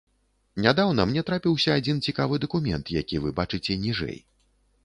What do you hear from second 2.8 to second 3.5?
які вы